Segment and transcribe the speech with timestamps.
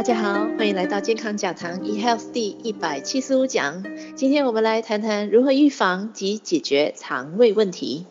[0.00, 3.84] 大家好，欢迎来到健康讲堂 eHealth 第一百七十五讲。
[4.16, 8.06] 今天我们来谈谈如何预防及解决肠胃问题。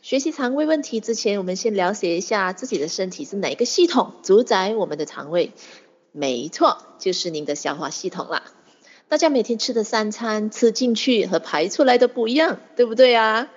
[0.00, 5.52] 学习肠胃问题之前，我们先了解一下自己的身体是哪个系统主宰我们的肠胃。
[6.12, 8.42] 没错，就是您的消化系统啦。
[9.08, 13.50] 大家每天吃的三餐，吃进去和排出来的不一样，对不对啊？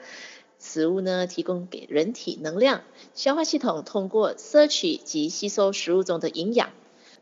[0.60, 2.82] 食物呢，提供给人体能量，
[3.14, 6.72] 消化系统通过摄取及吸收食物中的营养。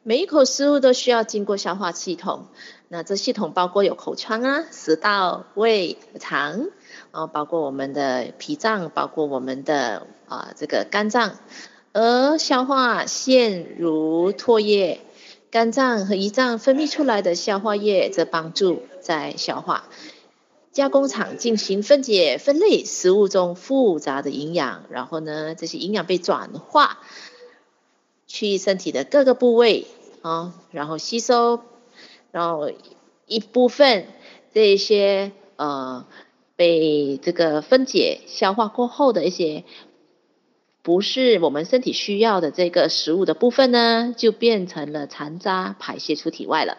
[0.08, 2.46] 每一口食物都需要经过消化系统，
[2.88, 6.70] 那这系统包括有口腔啊、食道、胃、肠，
[7.12, 11.34] 然后，包括我们的脾脏，包括我们的啊这个肝脏。
[11.92, 15.02] 而消化腺如唾液，
[15.52, 19.90] 肝脏和胰脏分泌出来的消化液，则帮助在消化。
[20.72, 27.00] 加工厂进行分解分类食物中复杂的营养，然后呢，这些营养被转化
[28.28, 29.88] 去身体的各个部位
[30.22, 31.62] 啊，然后吸收，
[32.32, 32.70] 然后
[33.26, 34.06] 一部分
[34.54, 36.06] 这一些呃
[36.56, 39.64] 被这个分解消化过后的一些
[40.82, 46.78] 不是我们身体需要的这个食物的部分呢，就变成了残渣排泄出体外了。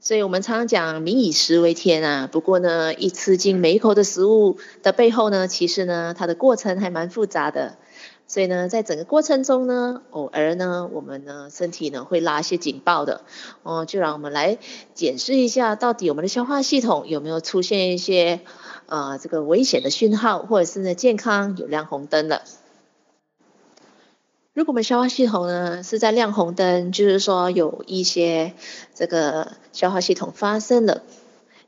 [0.00, 2.28] 所以我们常常讲“民以食为天”啊。
[2.30, 7.76] 不过呢，一吃进每一口的食物的背后呢，其实呢，它的过程还蛮复杂的。
[8.28, 13.22] 所以呢，在整个过程中呢，偶尔呢，我们呢，身体呢会拉一些警报的。
[13.62, 14.58] 哦，就让我们来
[14.92, 18.40] 检视一下，到底我们的消化系统有没有出现一些
[18.84, 22.42] 呃这个危险的讯号，或者是呢健康有亮红灯了。
[24.52, 28.52] 如果我们消化系统呢是在亮红灯，就是说有一些
[28.94, 31.02] 这个消化系统发生了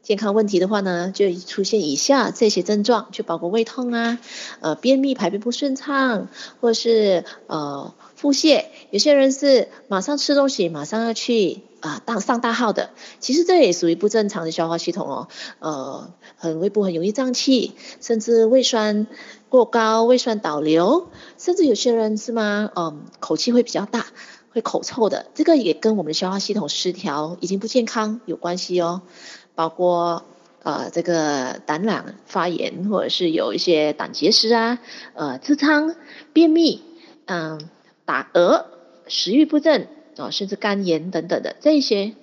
[0.02, 4.18] 健康问题的话呢，就出现以下这些症状，就包括胃痛啊、
[4.60, 6.28] 呃便秘、排便不顺畅，
[6.60, 8.64] 或是呃腹泻。
[8.90, 15.28] 有些人是马上吃东西，马上要去啊大上大号的，其实这也属于不正常的消化系统哦。
[15.58, 19.06] 呃，很胃部很容易胀气，甚至胃酸。
[19.50, 22.70] 过高、胃酸倒流，甚至有些人是吗？
[22.76, 24.06] 嗯，口气会比较大，
[24.50, 29.02] 会口臭的，这个也跟我们的消化系统失调、已经不健康有关系哦。
[29.54, 30.24] 包括
[30.62, 34.78] 呃这个胆囊发炎，或者是有一些胆结石啊，
[35.14, 35.94] 呃痔疮、
[36.32, 36.82] 便秘，
[37.26, 37.60] 嗯，
[38.04, 38.64] 打嗝、
[39.06, 42.14] 食欲不振啊、甚至肝炎等等的这些。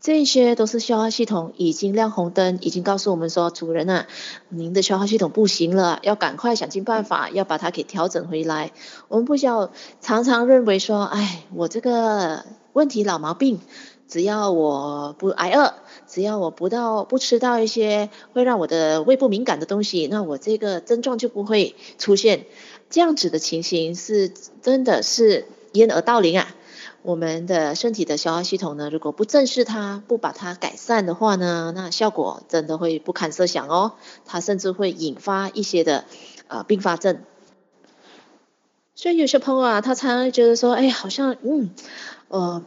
[0.00, 4.06] 这些都是消化系统已经亮红灯，已经告诉我们说，主人啊，
[4.48, 8.70] 您的消化系统不行了，要赶快想尽办法，要把它给调整回来。
[9.08, 12.44] 我们不需要常常认为说，哎，我这个
[12.74, 13.58] 问题老毛病，
[14.06, 15.74] 只要我不挨饿，
[16.06, 22.46] 只要我不到不吃到一些会让我的胃部敏感的东西，那我这个症状就不会出现。
[22.88, 24.32] 这样子的情形是
[24.62, 26.54] 真的是掩耳盗铃啊。
[27.02, 33.92] 我们的身体的消化系统呢，如果不正视它，不把它改善的话呢，那效果真的会不堪设想哦。
[34.26, 36.04] 它甚至会引发一些的
[36.48, 37.22] 呃并发症。
[38.94, 41.70] 所以有些朋友啊，他常常觉得说，哎，好像嗯
[42.26, 42.64] 呃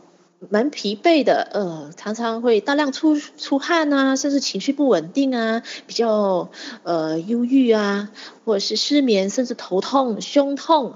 [0.49, 6.49] 蛮疲惫的，呃常常会大量出出汗啊，甚至情绪不稳定啊，比较
[6.83, 8.09] 呃忧郁啊，
[8.45, 10.95] 或者是失眠，甚至头痛、胸痛、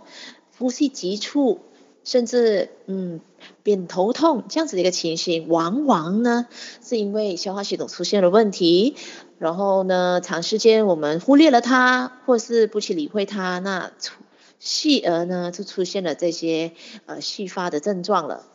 [0.57, 1.59] 呼吸急促。
[2.05, 3.19] 甚至嗯，
[3.63, 6.47] 扁头痛这样子的一个情形，往往呢
[6.81, 8.95] 是因为消化系统出现了问题，
[9.39, 13.91] 然后呢长时间我们忽略了它，或是不去理会它，那
[14.59, 16.71] 细而呢就出现了这些
[17.07, 18.45] 呃细发的症状了。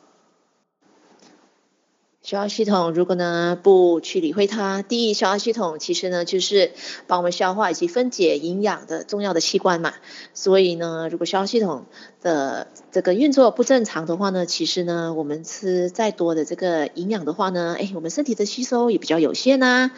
[2.22, 6.72] 消化系统如果呢不去理会它，第一，消化系统其实呢就是
[7.06, 9.94] 帮我们消化以及分解营养的重要的器官嘛，
[10.34, 11.86] 所以呢，如果消化系统
[12.20, 19.90] 的这个运作不正常的话呢，其实呢我们吃再多的这个营养的话呢，哎，我们身体的吸收也比较有限呐、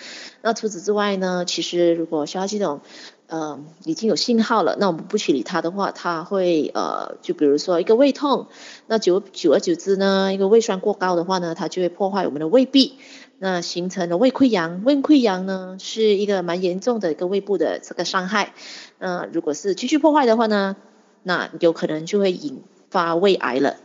[0.42, 2.82] 那除此之外呢，其实如果消化系统
[3.28, 8.48] 呃，已经有信号了，那我们不去理它的话，它会呃，就比如说一个胃痛，
[8.86, 12.98] 那久久而久之呢，一个胃酸过高的话呢，它就会破坏我们的胃壁，
[13.38, 14.82] 那形成了胃溃疡。
[14.84, 18.52] 胃溃疡呢，是一个蛮严重的一个胃部的这个伤害。
[18.98, 20.76] 那、如果是继续破坏的话呢，
[21.22, 23.76] 那有可能就会引发胃癌了。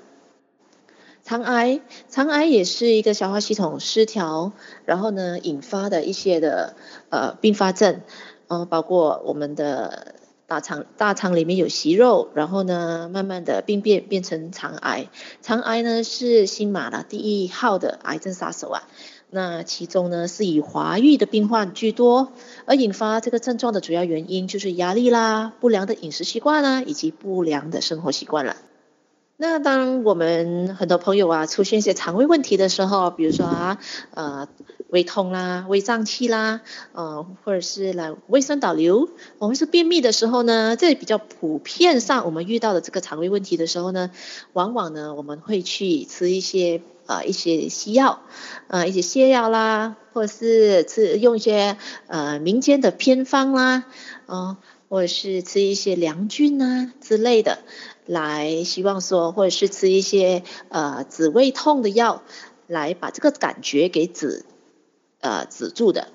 [1.23, 4.53] 肠癌，肠癌也是一个消化系统失调，
[4.85, 6.75] 然后呢引发的一些的
[7.09, 8.01] 呃并发症。
[8.47, 10.15] 嗯，包括我们的
[10.47, 15.07] 大肠，大肠里面有息肉，然后呢，慢慢的病变变成肠癌。
[15.41, 18.83] 肠癌呢是新马的第一号的癌症杀手啊。
[19.29, 22.31] 那其中呢是以华裔的病患居多，
[22.65, 28.55] 而引发这个症状的主要原因就是压力啦、不良的饮食习惯啦，以及不良的生活习惯了。
[29.35, 33.77] 那当我们很多朋友啊出现一些肠胃问题的时候，比如说啊，
[34.15, 34.47] 呃，
[34.89, 36.61] 胃痛啦、胃胀气啦，
[36.93, 44.11] 呃，或者是来胃酸倒流，我们是便秘的时候呢，这比较普遍上我们遇到的这个肠胃问题的时候呢，
[44.53, 48.21] 往往呢我们会去吃一些呃一些西药，
[48.67, 53.83] 呃一些泻药啦，或者是吃用一些呃民间的偏方啦，
[54.25, 54.57] 呃，
[54.87, 57.59] 或者是吃一些凉菌啊之类的。
[58.05, 62.23] 来，希望说，或者是吃一些呃止胃痛的药，
[62.65, 64.45] 来把这个感觉给止
[65.21, 66.09] 呃止住的。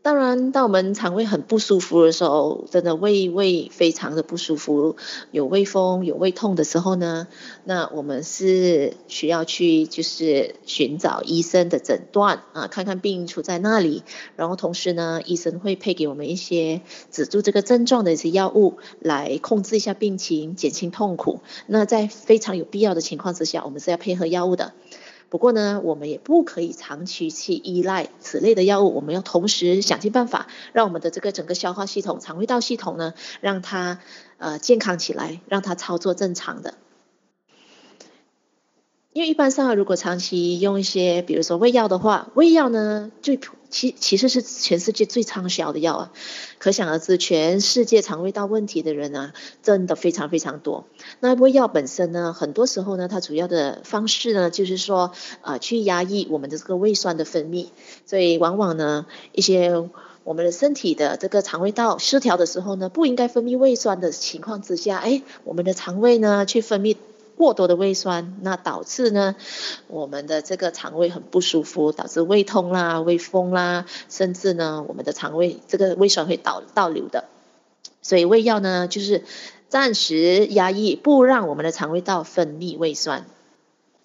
[0.00, 4.96] 当然，当我们肠胃很不舒服的时候，真的胃胃非常的不舒服，
[5.32, 7.26] 有胃风、有胃痛的时候呢，
[7.64, 14.02] 那我们是需要去就是寻找医生的诊断啊，看看病出在哪里，
[14.36, 21.40] 然后同时呢，医生会配给我们一些止住这个症状的一些药物，来控制一下病情，减轻痛苦。
[21.66, 24.72] 那在非常有必要的情况之下，我们是要配合药物的。
[25.30, 34.00] 不过呢，我们也不可以长期去依赖此类的药物，我们要同时想尽办法，让我们的这个整个消化系统、肠胃道系统呢，让它
[34.38, 36.74] 呃健康起来，让它操作正常的。
[39.12, 46.12] 因为一般上，如果长期用一些，比如说胃药的话，胃药呢最普其其实是全世界最畅销的药啊，
[46.58, 50.86] 可想而知，全世界肠胃道问题的人啊，真的非常非常多。
[51.20, 55.12] 那胃药本身呢，很多时候呢，它主要的方式呢，就是说，
[55.42, 57.68] 呃，去压抑我们的这个胃酸的分泌，
[58.06, 59.88] 所以往往呢，一些
[60.24, 66.96] 我们的身体的这个肠胃道失调的时候呢，不应该分泌胃酸的情况之下，哎，我们的肠胃呢去分泌。
[67.38, 69.36] 过多的胃酸，那导致呢，
[69.86, 77.24] 我们的这个肠胃很不舒服，导致胃痛啦、胃风啦，甚至呢，我们的肠胃这个胃酸会倒倒流的。
[78.02, 79.22] 所以胃药呢，就是
[79.68, 83.24] 暂时压抑，不让我们的肠胃道分泌胃酸。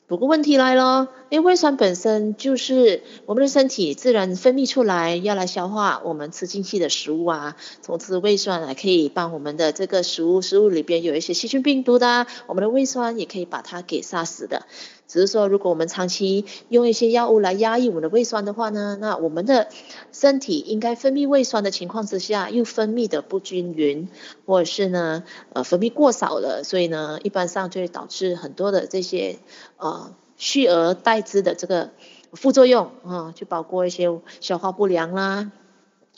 [0.06, 7.58] 不过问题来了，因为胃酸本身就是我们的身体自然分泌出来，要来消化我们吃进去的食物啊。
[7.82, 14.68] 从此胃酸还可以帮我们的这个食物，食物里边有一些细菌病毒的，我们的胃酸也可以把它给杀死的。
[15.08, 19.70] 只是说，如果我们长期用一些药物来压抑我们的胃酸的话呢，那我们的
[20.12, 24.08] 身体应该分泌胃酸的情况之下，又分泌的不均匀，
[24.46, 29.40] 或者是呢，呃，分泌过少了，所以呢，一般上就会导致很多的这些
[29.78, 31.92] 呃蓄而待之的这个
[32.34, 34.10] 副作用啊，就包括一些
[34.40, 35.52] 消化不良啦，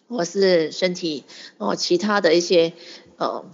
[0.07, 1.23] 或是身体
[1.57, 2.73] 哦其他的一些
[3.17, 3.45] 呃。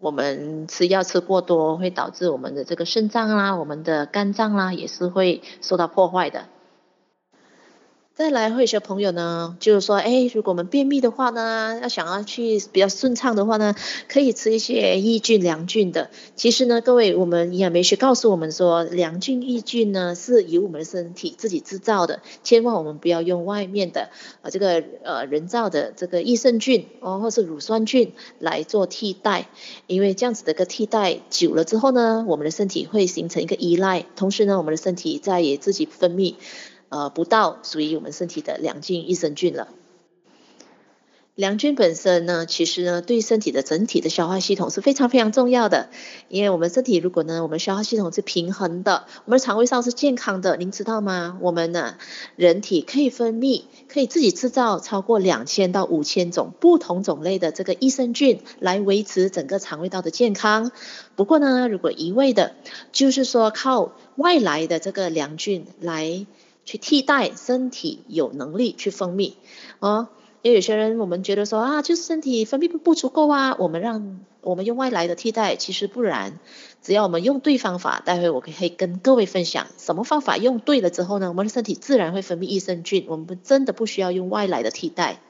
[0.00, 6.46] 我们吃药吃过多，会导致我们的这个肾脏啦、我们的肝脏啦，也是会受到破坏的。
[8.18, 13.76] 再来，会有些朋友呢，就是说，哎，如果我们便秘的话呢，要想要去比较顺畅的话呢，
[14.08, 16.10] 可以吃一些益菌、凉菌的。
[16.34, 24.10] 其实呢，各位，我们营养美学告诉我们说，凉菌、益菌呢是由我们的身体自己制造的，千万我们不要用外面的
[24.42, 29.48] 呃这个呃人造的这个益生菌哦，或是乳酸菌来做替代，
[29.86, 36.34] 因为这样子的一个替代久了之后呢，我们的身体会形成一个依赖，同时呢，我们的身体在也自己分泌。
[36.88, 39.68] 呃，不到属于我们身体的两菌、益生菌了。
[41.34, 45.88] 凉菌本身呢，其实呢，对身体的整体的消化系统是非常非常重要的。
[46.28, 51.38] 因为我们身体如果呢，我们消化系统是平衡的，我们肠胃上是健康的，您知道吗？
[51.40, 51.94] 我们呢，
[52.34, 60.72] 人体可以分泌，可以自己制造超过两千到五千种不同种类的这个益生菌，来维持整个肠胃道的健康。
[61.14, 62.56] 不过呢，如果一味的，
[62.90, 66.26] 就是说靠外来的这个凉菌来。
[66.68, 69.32] 去替代身体有能力去分泌
[69.80, 70.10] 啊，
[70.42, 76.38] 因为有些人我们觉得说啊，就是身体分泌不足够啊，我们让我们用外来的替代，其实不然，
[76.82, 85.22] 只要我们用对方法，待会我可以跟各位分享什么方法用对了之后呢，我们的身体自然会分泌益生菌，我们真的不需要用外来的替代。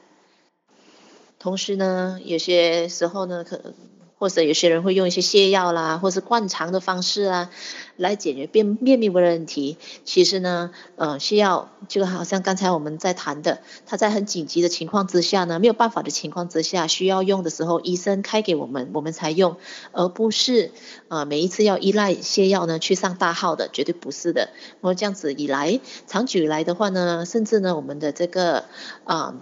[1.39, 3.73] 同时呢，有些时候呢，可。
[4.19, 7.49] 或者有些人会用一些泻药啦，或是灌肠的方式啊，
[7.95, 9.77] 来解决便便秘的问题。
[10.03, 19.55] 其实呢，呃，泻药就好像刚才我们在谈的，他在很紧急的情况之下呢，没有办法的情况之下，需要用的时候，医生开给我们，我们才用，
[19.93, 20.71] 而不是
[21.07, 24.49] 呃每一次要依赖泻药呢去上大号的，绝对不是的。
[24.81, 28.65] 然后这样子以来，长久以来的话呢，甚至呢，我们的这个
[29.05, 29.35] 啊。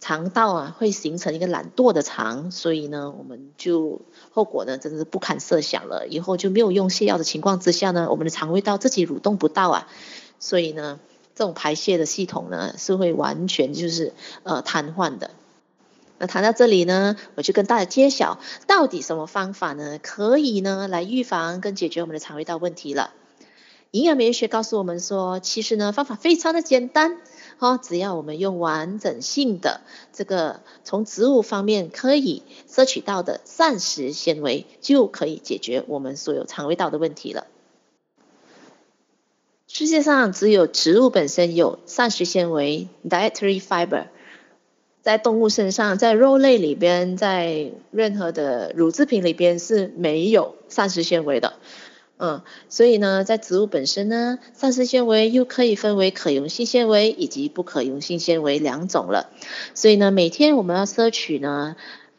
[0.00, 4.00] 肠道啊，会形成一个懒惰的肠，所以呢，我们就
[4.30, 6.06] 后果呢，真的是不堪设想了。
[6.06, 9.88] 以后就没有用泻药的情况之下呢，我们的肠胃道自己蠕动不到啊，
[10.38, 11.00] 所以呢，
[11.34, 14.12] 这种排泄的系统呢，是会完全就是
[14.44, 15.32] 呃瘫痪的。
[16.20, 23.12] 那谈到这里呢，我就跟大家揭晓，到底什么方法呢，可以呢来预防跟解决我们的肠胃道问题了。
[23.90, 27.18] 营养免疫学告诉我们说，其实呢方法非常的简单，
[27.58, 29.80] 哈，只要我们用完整性的
[30.12, 37.46] 这个从植物方面可以摄取到的膳食纤维，就可以解决我们所有肠胃道的问题了。
[39.66, 44.06] 世界上只有植物本身有膳食纤维 （dietary fiber）。
[45.00, 51.54] 在动物身上，在肉类里边，在任何的乳制品里边是没有膳食纤维的，
[52.18, 59.30] 嗯，所以呢，在植物本身呢，膳食纤维又可以分为可溶性纤维以及不可溶性纤维两种了。
[59.74, 61.76] 所以呢，每天我们要摄取呢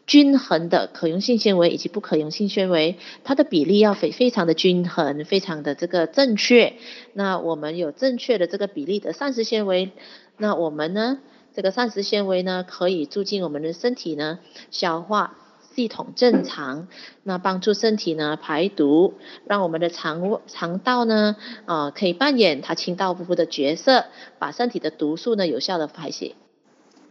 [0.08, 6.74] 均衡的可溶性纤维以及不可溶性纤维，它的比例要非非常的均衡，非常的这个正确。
[7.14, 9.92] 那我们有正确的这个比例的膳食纤维，
[10.38, 11.20] 那我们呢？
[11.52, 14.40] 这个膳食纤维呢，可以促进我们的身体呢
[14.72, 15.36] 消化
[15.80, 16.90] 系统正常，
[17.24, 19.14] 那帮助身体呢排毒，
[19.46, 24.04] 让我们的肠肠道呢啊、可以扮演它清道夫的角色，
[24.40, 26.36] 把身体的毒素呢有效的排泄。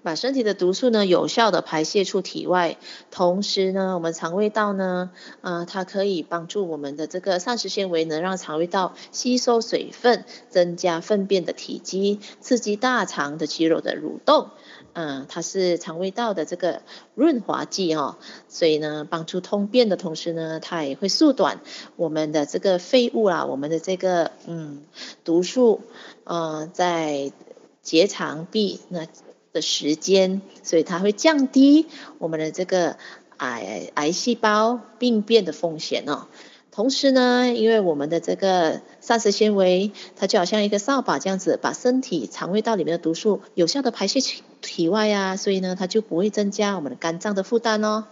[0.03, 2.77] 把身体的毒素呢有效的排泄出体外，
[3.11, 5.11] 同时呢，我们肠胃道呢，
[5.41, 14.51] 啊、它可以帮助我们的这个膳食纤维能让肠胃道吸收水分，增加粪便的体积，刺激大肠的肌肉的蠕动，
[15.01, 16.83] 嗯、它是肠胃道的这个
[17.15, 18.17] 润滑剂哦，
[18.49, 21.61] 所以呢，帮助通便的同时呢，它也会缩短
[21.95, 24.83] 我们的这个废物啊，我们的这个嗯
[25.23, 25.83] 毒素，
[26.25, 27.31] 呃，在
[27.83, 29.07] 结肠壁那。
[29.51, 31.87] 的时间，所以它会降低
[32.19, 32.99] 我们的这个
[33.39, 36.27] 癌癌细胞病变的风险哦。
[36.79, 44.21] 同时呢，因为我们的这个膳食纤维，它就好像一个扫把这样子，把身体肠胃道里面的毒素有效的排泄
[44.63, 48.05] 体外啊，所以呢，它就不会增加我们的肝脏的负担哦。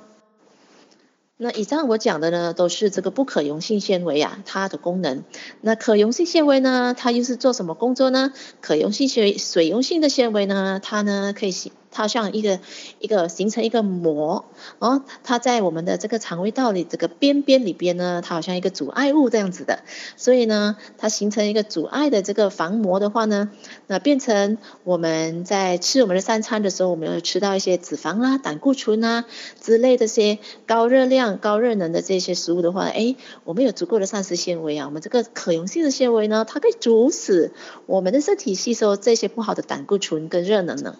[1.36, 5.22] 那以上我讲的呢，都是这个不可溶性纤维啊，它的功能。
[5.60, 8.32] 那可溶性纤维呢，它又是做什么工作呢？
[8.60, 11.54] 可溶性纤维、水溶性的纤维呢，它呢可以。
[11.96, 12.60] 它像一个
[12.98, 14.44] 一个形成一个膜
[14.78, 19.80] 哦，它在我们的这个肠胃道里这个边边里边呢，它好像一个阻碍物这样子的，
[20.16, 23.50] 所以呢，它形成一个阻碍的这个防膜的话呢，
[23.86, 29.24] 那变成我们在吃我们的三餐的时候，我们有吃到一些脂肪啊、胆固醇啊
[29.58, 37.52] 之类的这些高热量、高热能的这些食物的话，哎，我们有足够的膳食纤维啊，我们这个可溶性的纤维呢，它可以阻止
[37.86, 40.96] 我们的身体吸收这些不好的胆固醇跟热能呢。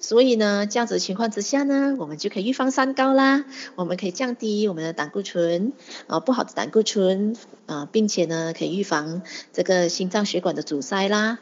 [0.00, 3.44] 所以呢，这样子情况之下呢，我们就可以预防三高啦。
[3.76, 5.72] 我们可以降低我们的胆固醇，
[6.06, 9.20] 啊，不好的胆固醇，啊，并且呢，可以预防
[9.52, 11.38] 这个心脏血管的阻塞啦。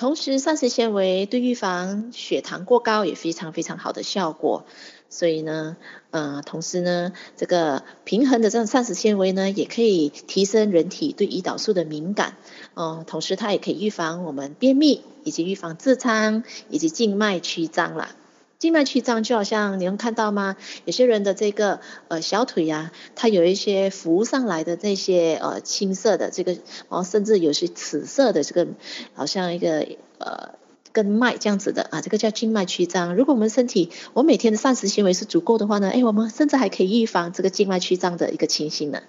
[0.00, 4.64] 同时，膳食纤维对预防血糖过高也非常非常好的效果。
[5.10, 5.76] 所以呢，
[6.10, 12.36] 呃，同时呢，这个平衡的这种膳食纤维呢，也可以提升人体对胰岛素的敏感，
[12.72, 18.16] 哦、呃，同时它也可以预防我们便秘，以及预防痔疮，以及静脉曲张了。
[18.60, 20.56] 静脉曲张就好像你能看到吗？
[20.84, 26.56] 有些人的这个呃小腿呀、它有一些浮上来的这些呃青色的这个，
[26.88, 28.68] 哦，甚至有些紫色的这个，
[29.14, 29.86] 好像一个
[30.18, 30.50] 呃。
[30.92, 33.14] 跟脉这样子的啊，这个叫静脉曲张。
[33.14, 39.00] 如果我们身体，我每天的膳食纤维是足够的话呢，哎，我们甚至还可以预防这个静脉曲张的一个情形呢。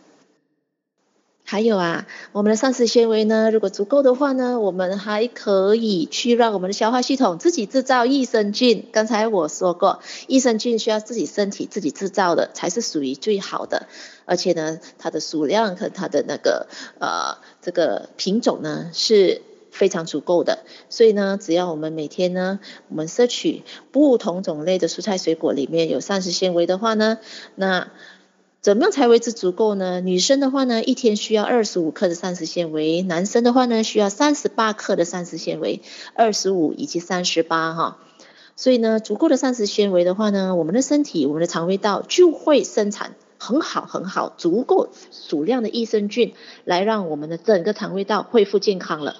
[1.51, 8.87] 还有啊，我们的膳食纤维呢，如果足够的话呢，我们还可以去让我们的消化系统自己制造益生菌。
[8.93, 13.87] 刚才我说过，益生菌需要自己身体自己制造的，才是属于最好的。
[14.23, 16.67] 而且呢，它的数量和它的那个
[16.99, 19.41] 呃这个品种呢是。
[19.71, 27.19] 非常足够的，所以呢，只要我们每天呢，我们摄取不同种类的蔬菜水果里面有膳食纤维的话呢，
[27.55, 27.89] 那
[28.61, 30.01] 怎么样才为之足够呢？
[30.01, 35.81] 女生的话呢，一天需要二十五克的膳食纤维，男生的话呢，需要三十八克的膳食纤维，
[36.13, 37.97] 二十五以及三十八哈。
[38.55, 49.15] 所以呢，足够的膳食纤维的话呢，我们的身体，我们的肠胃道就会生产很好很好足够数量的益生菌，来让我们的整个肠胃道恢复健康了。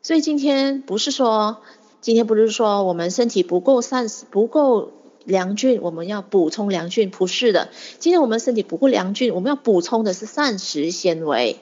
[0.00, 1.58] 所以今天不是说，
[2.00, 4.92] 今天不是说我们身体不够膳食不够
[5.24, 7.68] 良菌，我们要补充良菌，不是的。
[7.98, 11.58] 今天我们身体不够良菌，我们要补充的是膳食纤维，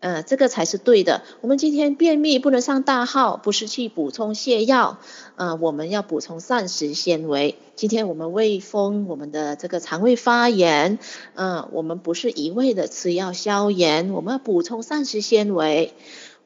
[0.00, 1.22] 嗯，这个才是对的。
[1.40, 4.98] 我们今天便秘不能上大号，不是去补充泻药，
[5.36, 7.56] 嗯，我们要补充膳食纤维。
[7.74, 10.98] 今天我们胃风，我们的这个肠胃发炎，
[11.34, 15.92] 嗯，我们不是一味的吃药消炎，我们要补充膳食纤维。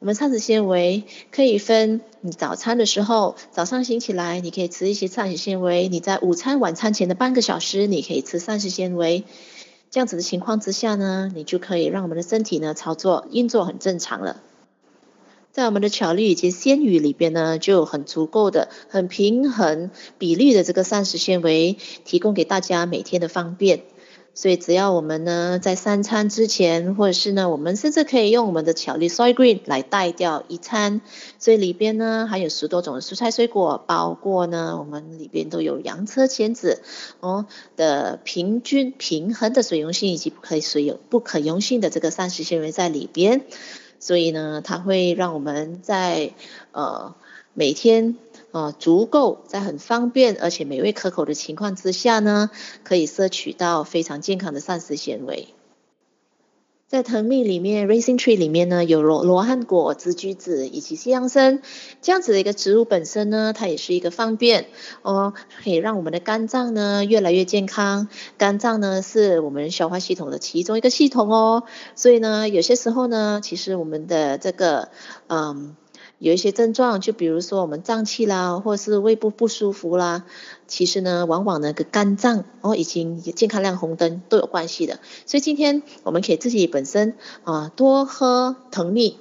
[0.01, 9.25] 我们膳食纤维可以分，你早餐的时候，早上醒起来，你可以吃一些膳食纤维；你在午餐、晚餐前的半个小时，你可以吃膳食纤维。
[9.91, 14.41] 这样子的情况之下呢，你就可以让我们的身体呢操作运作很正常了。
[15.51, 23.83] 在我们的巧力以及鲜鱼里边呢，就有很足够的、很平衡比例的这个膳食纤维，提供给大家每天的方便。
[24.33, 31.01] 所以只要我们呢，在三餐之前，或者是呢，我们甚至可以用我们的巧力 Soy Green 来代掉一餐。
[31.37, 36.81] 所以里边呢，还有十多种蔬菜水果，包括呢，我们里边都有洋车前子
[37.19, 37.45] 哦
[37.75, 43.41] 的平均平衡的水溶性以及不可水溶不可溶性的这个膳食纤维在里边。
[43.99, 46.31] 所以呢，它会让我们在
[46.71, 47.15] 呃
[47.53, 48.15] 每天。
[48.51, 52.49] 啊，足够在很方便而且美味可口的情况之下呢，
[52.83, 55.47] 可以摄取到非常健康的膳食纤维。
[56.87, 61.61] 在藤蜜里面，Raisin Tree 里面呢，有罗罗汉果、紫橘子以及西洋参
[62.01, 64.65] 这样子的一个植物本身呢，它也是一个方便
[65.01, 68.09] 哦，可以让我们的肝脏呢越来越健康。
[68.37, 71.63] 肝脏呢是我们消化系统的其中一个系统哦，
[71.95, 74.89] 所以呢，有些时候呢，其实我们的这个
[75.27, 75.77] 嗯。
[76.21, 80.23] 有一些症状，就比如说我们胀气啦，或是胃部不舒服啦，
[80.67, 84.99] 其实呢，往往呢跟肝脏哦已经健康亮红灯都有关系的。
[85.25, 89.17] 所以今天我们可以自己本身啊多喝藤蜜，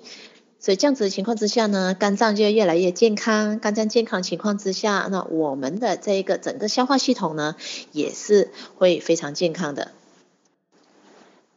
[0.58, 3.58] 所以这样子的情况之下呢，肝脏就越来越健康。
[3.58, 7.56] 肝脏健康情况之下，那我们的这一个整个消化系统呢
[7.92, 9.92] 也是会非常健康的。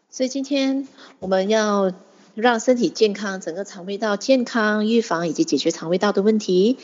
[0.10, 0.88] 所以今天
[1.20, 1.92] 我们要。
[2.36, 6.78] 让身体健康，整个肠胃道健康，预防以及解决肠胃道的问题。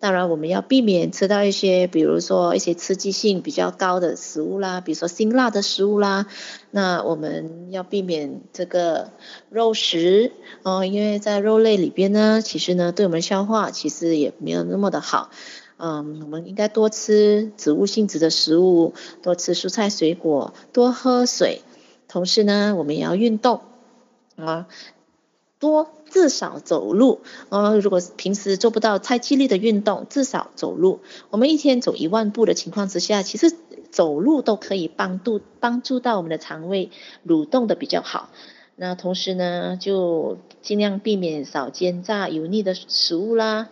[0.00, 6.26] 当然，我们要避免吃到一些，比如说一些刺激性比较高的食物啦，比如说辛辣的食物啦。
[6.70, 9.10] 那我们要避免这个
[9.48, 10.32] 肉食
[10.62, 15.30] 哦，因为在肉类里边呢，其实呢，对我们消化其实也没有那么的好。
[15.78, 21.62] 嗯，我们应该多吃植物性质的食物，多吃蔬菜水果，多喝水。
[22.08, 23.60] 同时呢，我们也要运动
[24.36, 24.66] 啊。
[25.60, 31.00] 多至少走路，呃，如果平时做不到太激烈的运动，至少走路。
[31.30, 33.56] 我们一天走一万步的情况之下，其实
[33.90, 36.90] 走路都可以帮助帮助到我们的肠胃
[37.26, 38.28] 蠕动的比较好。
[38.76, 43.68] 那同时呢，就尽量避免少煎炸油腻的食物啦。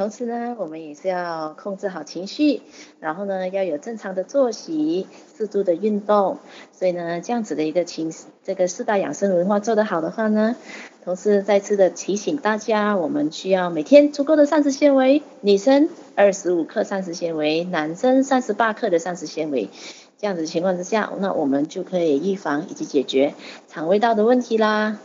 [0.00, 2.62] 同时呢，我们也是要控制好情绪，
[3.00, 6.38] 然后呢，要有正常的作息，适度的运动。
[6.72, 8.10] 所以呢，这样子的一个情，
[8.42, 10.56] 这个四大养生文化做得好的话呢，
[11.04, 19.68] 同时再次的提醒大家，我们需要每天足够的膳食纤维，女生二十五克膳食纤维，男生三十八克的膳食纤维。
[20.16, 23.34] 这样子情况之下，那我们就可以预防以及解决
[23.68, 24.98] 肠胃道的问题啦。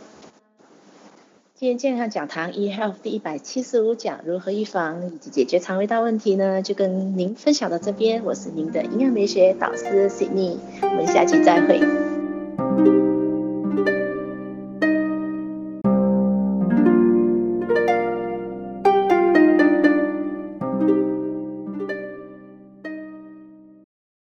[1.58, 6.60] 今天健康讲堂 eHealth 第一百七十五讲，如何预防以及解决肠胃道问题呢？
[6.60, 13.05] 就跟您分享到这边，我是您的营养美学导师 Sydney，我们下期再会。